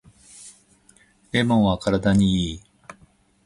[1.31, 2.63] レモンは体にいい